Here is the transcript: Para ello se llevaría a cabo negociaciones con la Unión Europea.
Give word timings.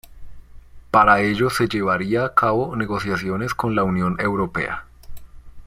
Para 0.89 1.19
ello 1.21 1.51
se 1.51 1.67
llevaría 1.69 2.25
a 2.25 2.33
cabo 2.33 2.75
negociaciones 2.75 3.53
con 3.53 3.75
la 3.75 3.83
Unión 3.83 4.19
Europea. 4.19 4.85